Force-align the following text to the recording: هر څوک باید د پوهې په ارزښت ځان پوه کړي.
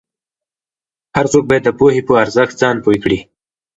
هر 1.15 1.25
څوک 1.31 1.43
باید 1.47 1.63
د 1.65 1.69
پوهې 1.79 2.01
په 2.07 2.13
ارزښت 2.23 2.53
ځان 2.61 2.75
پوه 2.83 2.97
کړي. 3.03 3.19